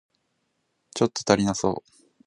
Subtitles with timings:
[0.95, 2.01] ちょっと足りなそう